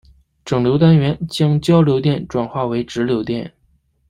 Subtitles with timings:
[0.43, 3.53] 整流单元将交流电转化为直流电。